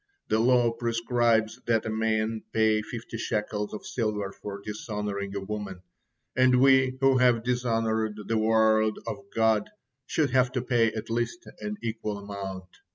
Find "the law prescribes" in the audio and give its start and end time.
0.29-1.61